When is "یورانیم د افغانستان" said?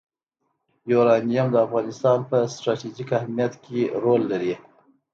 0.91-2.19